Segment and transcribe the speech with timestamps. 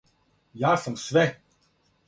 [0.63, 1.27] Ја сам све!